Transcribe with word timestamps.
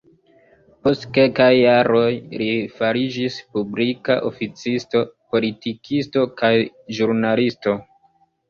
Post 0.85 1.03
kelkaj 1.17 1.49
jaroj, 1.55 2.07
li 2.41 2.47
fariĝis 2.79 3.37
publika 3.57 4.17
oficisto, 4.31 5.03
politikisto 5.37 6.25
kaj 6.41 6.53
ĵurnalisto. 7.01 7.81